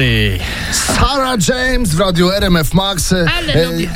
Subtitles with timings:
[0.00, 0.59] Party.
[0.96, 3.26] Sarah James w radiu RMF Max e,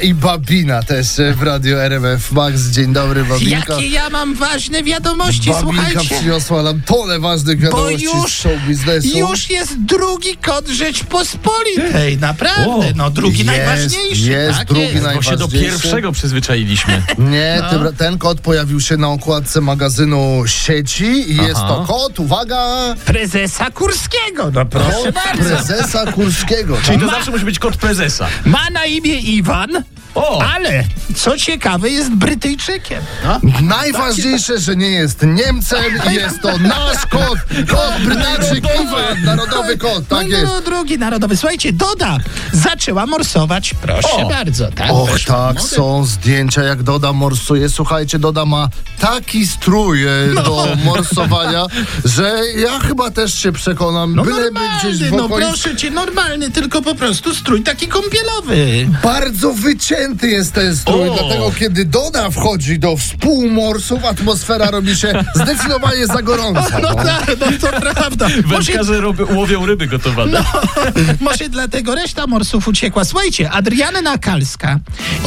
[0.02, 2.62] i Babina też e, w radiu RMF Max.
[2.62, 3.72] Dzień dobry, Babinka.
[3.74, 6.14] Jakie ja mam ważne wiadomości, Babinka słuchajcie.
[6.14, 9.18] przyniosła nam tole ważnych Bo wiadomości już, z show biznesu.
[9.18, 14.30] już jest drugi kod Rzeczpospolitej, naprawdę, O, no drugi jest, najważniejszy.
[14.30, 14.94] jest tak drugi jest.
[15.06, 15.70] naj- Bo się do Najważniejszy.
[15.82, 17.02] pierwszego przyzwyczailiśmy.
[17.18, 22.94] Nie, tym- ten kod pojawił się na okładce magazynu sieci i jest to kod, uwaga,
[23.04, 25.44] Prezesa Kurskiego, no proszę kod bardzo.
[25.44, 26.76] prezesa Kurskiego.
[26.84, 28.26] Czyli to Ma- zawsze musi być kod prezesa.
[28.44, 29.70] Ma na imię Iwan,
[30.14, 30.42] O!
[30.54, 30.84] ale
[31.16, 33.02] co ciekawe jest Brytyjczykiem.
[33.24, 33.40] No.
[33.62, 40.08] Najważniejsze, że nie jest Niemcem i jest to nasz kod, kod Brytyjczyk Iwan, narodowy kod,
[40.08, 40.44] tak no, jest.
[40.44, 41.36] no, drugi narodowy.
[41.36, 42.18] Słuchajcie, Doda
[42.52, 44.28] zaczęła morsować, proszę O.
[44.28, 44.68] bardzo.
[44.72, 47.68] Tak, Och tak, są zdjęcia jak Doda morsuje.
[47.68, 48.68] Słuchajcie, Doda ma
[49.00, 50.42] taki strój e, No.
[50.42, 51.66] do morsowania,
[52.04, 56.50] że ja chyba też się przekonam, No byleby normalny, gdzieś w no proszę cię, normalny,
[56.50, 58.88] tylko po prostu strój taki kąpielowy.
[59.02, 61.14] Bardzo wycięty jest ten strój, O!
[61.14, 66.78] dlatego kiedy Doda wchodzi do współmorsów, atmosfera robi się zdecydowanie za gorąca.
[66.82, 67.04] No No.
[67.04, 68.26] tak, no to prawda.
[68.46, 70.44] Wędkarze rob- łowią ryby gotowane.
[71.20, 73.04] może dlatego reszta morsów uciekła.
[73.04, 74.78] Słuchajcie, Adrianna Kalska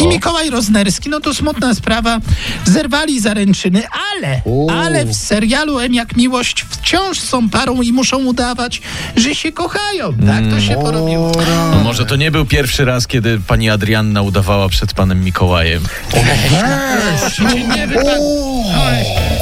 [0.04, 2.20] i Mikołaj Roznerski, no to smutna sprawa,
[2.66, 4.68] zerwali zaręczyny, ale, O.
[4.72, 8.82] ale w serialu M jak Miłość wciąż są parą i muszą udawać,
[9.16, 10.14] że się kochają.
[10.14, 11.32] Tak to się porobiło.
[11.32, 15.24] O, ra- No może to nie był pierwszy raz, kiedy pani Adrianna udawała przed panem
[15.24, 15.84] Mikołajem.
[16.10, 18.06] Proszę cię, nie wypad...
[18.20, 18.64] O!
[18.88, 19.37] Oj.